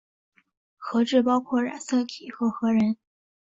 [0.77, 2.97] 核质包括染色体和核仁。